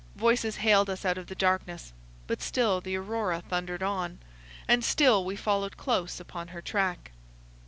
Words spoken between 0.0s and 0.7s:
Voices